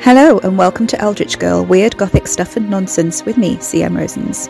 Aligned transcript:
Hello, 0.00 0.38
and 0.38 0.56
welcome 0.56 0.86
to 0.86 1.00
Eldritch 1.00 1.38
Girl 1.38 1.64
Weird 1.64 1.96
Gothic 1.96 2.28
Stuff 2.28 2.56
and 2.56 2.70
Nonsense 2.70 3.24
with 3.24 3.36
me, 3.36 3.56
CM 3.56 3.96
Rosens. 3.98 4.48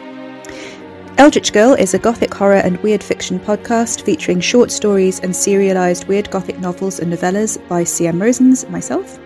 Eldritch 1.19 1.53
Girl 1.53 1.73
is 1.73 1.95
a 1.95 1.99
gothic 1.99 2.35
horror 2.35 2.57
and 2.57 2.77
weird 2.83 3.03
fiction 3.03 3.41
podcast 3.41 4.03
featuring 4.03 4.41
short 4.41 4.71
stories 4.71 5.21
and 5.21 5.35
serialized 5.35 6.09
weird 6.09 6.31
gothic 6.31 6.59
novels 6.59 7.01
and 7.01 7.11
novellas 7.11 7.57
by 7.69 7.85
CM 7.85 8.19
Rosens, 8.19 8.69
myself. 8.69 9.19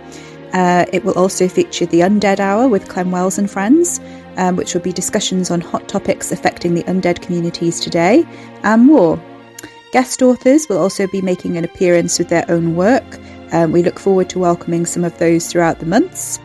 Uh, 0.53 0.87
it 0.93 1.05
will 1.05 1.14
also 1.14 1.48
feature 1.48 1.87
the 1.87 2.01
Undead 2.01 2.39
Hour 2.39 2.68
with 2.68 2.89
Clem 2.89 3.11
Wells 3.11 3.39
and 3.39 3.50
friends, 3.50 3.98
um, 4.37 4.55
which 4.55 4.73
will 4.73 4.82
be 4.82 4.93
discussions 4.93 5.50
on 5.50 5.61
hot 5.61 5.89
topics 5.89 6.30
affecting 6.30 6.75
the 6.75 6.84
undead 6.84 7.23
communities 7.23 7.80
today, 7.80 8.25
and 8.62 8.87
more. 8.87 9.21
Guest 9.93 10.23
authors 10.23 10.68
will 10.68 10.79
also 10.79 11.09
be 11.09 11.21
making 11.21 11.57
an 11.57 11.64
appearance 11.64 12.21
with 12.21 12.29
their 12.29 12.45
own 12.49 12.77
work, 12.77 13.18
um, 13.53 13.72
we 13.72 13.82
look 13.82 13.99
forward 13.99 14.29
to 14.31 14.39
welcoming 14.39 14.86
some 14.86 15.04
of 15.04 15.17
those 15.18 15.46
throughout 15.46 15.79
the 15.79 15.86
months. 15.86 16.39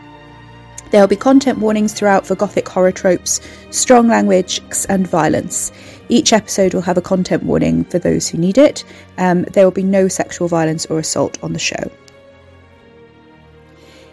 There 0.90 1.00
will 1.00 1.08
be 1.08 1.16
content 1.16 1.58
warnings 1.58 1.92
throughout 1.92 2.26
for 2.26 2.36
Gothic 2.36 2.68
horror 2.68 2.92
tropes, 2.92 3.40
strong 3.70 4.08
language, 4.08 4.60
and 4.88 5.06
violence. 5.06 5.72
Each 6.08 6.32
episode 6.32 6.74
will 6.74 6.82
have 6.82 6.96
a 6.96 7.02
content 7.02 7.42
warning 7.42 7.84
for 7.84 7.98
those 7.98 8.28
who 8.28 8.38
need 8.38 8.56
it. 8.56 8.84
Um, 9.18 9.42
there 9.52 9.64
will 9.64 9.72
be 9.72 9.82
no 9.82 10.06
sexual 10.06 10.46
violence 10.46 10.86
or 10.86 10.98
assault 10.98 11.42
on 11.42 11.52
the 11.52 11.58
show. 11.58 11.90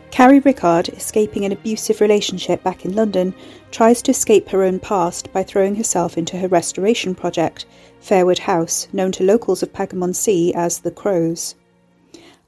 Carrie 0.10 0.40
Rickard, 0.42 0.90
escaping 0.90 1.44
an 1.44 1.52
abusive 1.52 2.00
relationship 2.00 2.62
back 2.64 2.86
in 2.86 2.96
London, 2.96 3.34
tries 3.72 4.02
to 4.04 4.12
escape 4.12 4.48
her 4.50 4.64
own 4.64 4.80
past 4.80 5.32
by 5.34 5.42
throwing 5.42 5.76
herself 5.76 6.18
into 6.18 6.38
her 6.38 6.48
restoration 6.48 7.16
project, 7.16 7.66
Fairwood 8.00 8.38
House, 8.40 8.88
known 8.94 9.12
to 9.14 9.24
locals 9.24 9.64
of 9.64 9.74
Pagamon 9.74 10.16
Sea 10.16 10.54
as 10.54 10.80
the 10.80 10.92
Crows. 10.92 11.56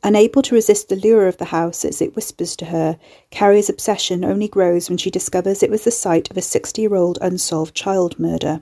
Unable 0.05 0.43
to 0.43 0.53
resist 0.53 0.87
the 0.87 0.95
lure 0.95 1.27
of 1.27 1.37
the 1.37 1.45
house 1.45 1.83
as 1.83 1.99
it 1.99 2.15
whispers 2.15 2.55
to 2.57 2.65
her, 2.65 2.99
Carrie's 3.31 3.71
obsession 3.71 4.23
only 4.23 4.47
grows 4.47 4.87
when 4.87 4.99
she 4.99 5.09
discovers 5.09 5.63
it 5.63 5.71
was 5.71 5.83
the 5.83 5.89
site 5.89 6.29
of 6.29 6.37
a 6.37 6.43
60 6.43 6.79
year 6.79 6.93
old 6.93 7.17
unsolved 7.21 7.73
child 7.73 8.19
murder. 8.19 8.61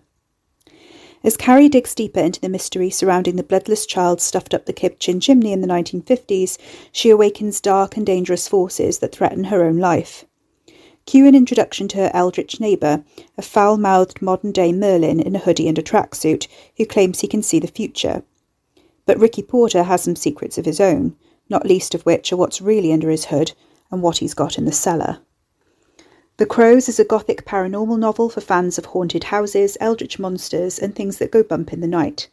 As 1.21 1.35
Carrie 1.35 1.67
digs 1.67 1.93
deeper 1.93 2.21
into 2.21 2.39
the 2.39 2.47
mystery 2.47 2.89
surrounding 2.89 3.35
the 3.35 3.43
bloodless 3.43 3.85
child 3.85 4.21
stuffed 4.21 4.53
up 4.53 4.67
the 4.67 4.71
kitchen 4.71 5.19
chimney 5.19 5.51
in 5.51 5.59
the 5.59 5.67
1950s, 5.67 6.57
she 6.93 7.09
awakens 7.09 7.59
dark 7.59 7.97
and 7.97 8.05
dangerous 8.05 8.47
forces 8.47 8.99
that 8.99 9.13
threaten 9.13 9.43
her 9.43 9.65
own 9.65 9.79
life. 9.79 10.23
Cue 11.05 11.27
an 11.27 11.35
introduction 11.35 11.89
to 11.89 11.97
her 11.97 12.11
eldritch 12.13 12.61
neighbour, 12.61 13.03
a 13.37 13.41
foul 13.41 13.77
mouthed 13.77 14.21
modern 14.21 14.53
day 14.53 14.71
Merlin 14.71 15.19
in 15.19 15.35
a 15.35 15.39
hoodie 15.39 15.67
and 15.67 15.77
a 15.77 15.83
tracksuit, 15.83 16.47
who 16.77 16.85
claims 16.85 17.19
he 17.19 17.27
can 17.27 17.43
see 17.43 17.59
the 17.59 17.67
future. 17.67 18.23
But 19.05 19.19
Ricky 19.19 19.41
Porter 19.41 19.83
has 19.83 20.03
some 20.03 20.15
secrets 20.15 20.57
of 20.57 20.63
his 20.63 20.79
own, 20.79 21.17
not 21.53 21.65
least 21.65 21.95
of 21.95 22.01
which 22.01 22.33
are 22.33 22.37
what's 22.37 22.59
really 22.59 22.91
under 22.91 23.09
his 23.09 23.25
hood 23.25 23.53
and 23.91 24.01
what 24.01 24.17
he's 24.17 24.33
got 24.33 24.57
in 24.57 24.65
the 24.65 24.71
cellar. 24.71 25.19
The 26.37 26.47
Crows 26.47 26.89
is 26.89 26.99
a 26.99 27.05
gothic 27.05 27.45
paranormal 27.45 27.99
novel 27.99 28.27
for 28.27 28.41
fans 28.41 28.79
of 28.79 28.85
haunted 28.85 29.25
houses, 29.25 29.77
eldritch 29.79 30.17
monsters, 30.17 30.79
and 30.79 30.95
things 30.95 31.19
that 31.19 31.31
go 31.31 31.43
bump 31.43 31.71
in 31.71 31.79
the 31.79 31.87
night. 31.87 32.27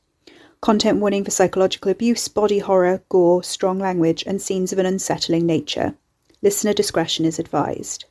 Content 0.62 1.00
warning 1.00 1.22
for 1.22 1.30
psychological 1.30 1.90
abuse, 1.90 2.26
body 2.28 2.60
horror, 2.60 3.02
gore, 3.10 3.42
strong 3.42 3.78
language, 3.78 4.24
and 4.26 4.40
scenes 4.40 4.72
of 4.72 4.78
an 4.78 4.86
unsettling 4.86 5.44
nature. 5.44 5.94
Listener 6.40 6.72
discretion 6.72 7.26
is 7.26 7.38
advised. 7.38 8.06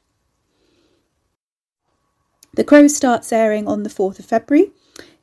The 2.54 2.64
Crows 2.64 2.96
starts 2.96 3.34
airing 3.34 3.68
on 3.68 3.82
the 3.82 3.90
4th 3.90 4.20
of 4.20 4.26
February. 4.26 4.72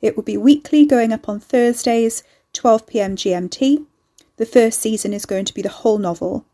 It 0.01 0.17
will 0.17 0.23
be 0.23 0.37
weekly, 0.37 0.85
going 0.85 1.13
up 1.13 1.29
on 1.29 1.39
Thursdays, 1.39 2.23
12pm 2.53 3.15
GMT, 3.15 3.85
the 4.37 4.45
first 4.45 4.79
season 4.79 5.13
is 5.13 5.25
going 5.25 5.45
to 5.45 5.53
be 5.53 5.61
the 5.61 5.69
whole 5.69 5.97
novel. 5.97 6.45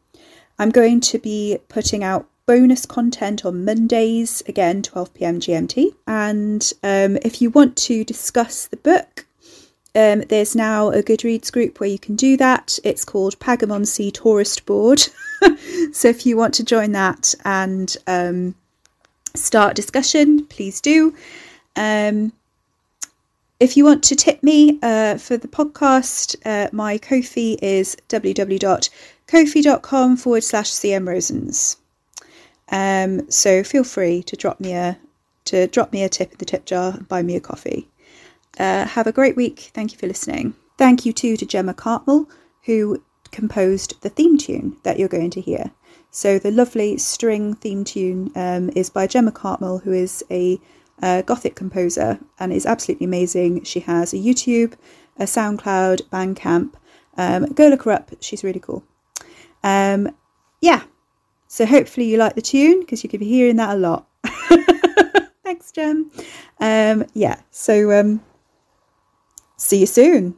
I'm 0.58 0.72
going 0.72 1.02
to 1.02 1.20
be 1.20 1.60
putting 1.70 2.04
out 2.04 2.28
bonus 2.46 2.86
content 2.86 3.46
on 3.46 3.66
Mondays, 3.66 4.44
again, 4.48 4.82
12 4.82 5.14
pm 5.14 5.40
GMT. 5.40 5.94
And 6.08 6.72
um, 6.84 7.18
if 7.22 7.42
you 7.42 7.50
want 7.50 7.78
to 7.78 8.04
discuss 8.04 8.68
the 8.68 8.78
book, 8.78 9.26
um, 9.96 10.22
there's 10.30 10.56
now 10.56 10.90
a 10.90 11.04
Goodreads 11.04 11.52
group 11.52 11.80
where 11.80 11.90
you 11.90 12.00
can 12.00 12.16
do 12.16 12.36
that. 12.38 12.80
It's 12.84 13.06
called 13.06 13.40
Pagamon 13.40 13.86
Sea 13.86 14.12
Tourist 14.12 14.66
Board. 14.66 15.00
so 15.92 16.08
if 16.08 16.26
you 16.26 16.36
want 16.36 16.54
to 16.56 16.64
join 16.64 16.94
that 16.94 17.36
and 17.46 17.96
um, 18.08 18.56
start 19.36 19.76
discussion, 19.76 20.46
please 20.48 20.82
do. 20.82 21.14
Um, 21.76 22.34
if 23.64 23.78
you 23.78 23.86
want 23.86 24.04
to 24.04 24.14
tip 24.14 24.44
me 24.44 24.78
uh, 24.84 25.18
for 25.18 25.38
the 25.38 25.48
podcast, 25.48 26.36
uh, 26.46 26.68
my 26.74 26.98
Ko-fi 26.98 27.58
is 27.62 27.96
www.kofi.com 28.10 30.18
forward 30.18 30.44
slash 30.44 30.70
cmrosens. 30.70 31.78
Um, 32.70 33.32
so 33.32 33.64
feel 33.64 33.86
free 33.86 34.22
to 34.24 34.36
drop 34.36 34.60
me 34.60 34.74
a 34.74 35.00
to 35.46 35.68
drop 35.68 35.94
me 35.94 36.04
a 36.04 36.10
tip 36.10 36.34
in 36.34 36.38
the 36.40 36.46
tip 36.46 36.66
jar 36.66 36.92
and 36.94 37.08
buy 37.08 37.22
me 37.22 37.38
a 37.38 37.40
coffee. 37.40 37.88
Uh, 38.60 38.86
have 38.86 39.08
a 39.08 39.14
great 39.14 39.38
week. 39.38 39.72
Thank 39.74 39.94
you 39.94 39.98
for 39.98 40.08
listening. 40.08 40.56
Thank 40.78 41.06
you 41.06 41.14
too 41.14 41.38
to 41.38 41.46
Gemma 41.46 41.74
Cartmell, 41.74 42.28
who 42.66 43.02
composed 43.32 44.02
the 44.02 44.10
theme 44.10 44.38
tune 44.38 44.76
that 44.84 45.00
you're 45.00 45.08
going 45.08 45.32
to 45.32 45.42
hear. 45.42 45.72
So 46.12 46.38
the 46.38 46.52
lovely 46.52 46.98
string 46.98 47.56
theme 47.56 47.86
tune 47.86 48.30
um, 48.36 48.72
is 48.76 48.90
by 48.90 49.08
Gemma 49.08 49.32
Cartmell, 49.32 49.84
who 49.84 49.94
is 49.94 50.22
a 50.30 50.60
a 51.04 51.22
Gothic 51.22 51.56
composer, 51.56 52.18
and 52.40 52.54
is 52.54 52.66
absolutely 52.66 53.06
amazing. 53.06 53.64
She 53.66 53.82
has 53.82 54.14
a 54.14 54.18
YouTube, 54.18 54.74
a 55.18 55.26
SoundCloud, 55.26 56.04
Bandcamp. 56.04 56.74
Um, 57.18 57.46
go 57.48 57.68
look 57.68 57.84
her 57.84 57.92
up. 57.92 58.12
She's 58.22 58.44
really 58.44 58.62
cool. 58.62 58.84
Um, 59.64 60.16
yeah. 60.62 60.84
So 61.48 61.66
hopefully 61.66 62.08
you 62.08 62.18
like 62.18 62.36
the 62.36 62.42
tune 62.42 62.80
because 62.80 63.04
you 63.04 63.10
could 63.10 63.20
be 63.20 63.28
hearing 63.28 63.58
that 63.58 63.76
a 63.76 63.80
lot. 63.80 64.08
Thanks, 65.44 65.72
Jem. 65.74 66.10
Um, 66.60 67.06
yeah. 67.14 67.42
So 67.52 67.92
um, 68.00 68.22
see 69.58 69.82
you 69.82 69.86
soon. 69.86 70.36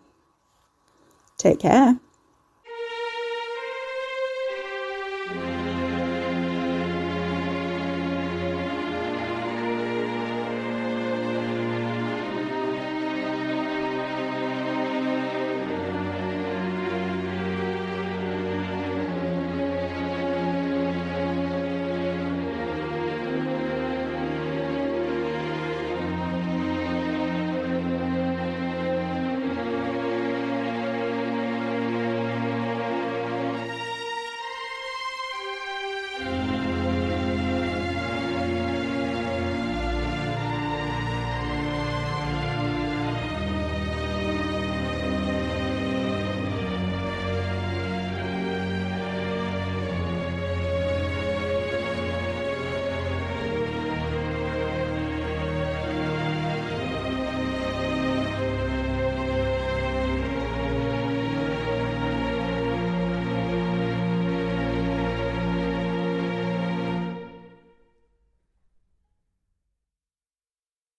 Take 1.38 1.59
care. 1.59 2.00